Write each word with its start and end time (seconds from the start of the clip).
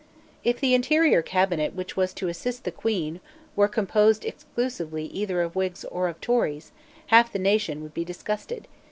If 0.43 0.59
the 0.59 0.73
interior 0.73 1.21
cabinet 1.21 1.75
which 1.75 1.95
was 1.95 2.11
to 2.15 2.27
assist 2.27 2.63
the 2.63 2.71
Queen 2.71 3.19
were 3.55 3.67
composed 3.67 4.25
exclusively 4.25 5.05
either 5.05 5.43
of 5.43 5.55
Whigs 5.55 5.85
or 5.85 6.07
of 6.07 6.19
Tories, 6.19 6.71
half 7.13 7.31
the 7.31 7.37
nation 7.37 7.83
would 7.83 7.93
be 7.93 8.03
disgusted. 8.03 8.67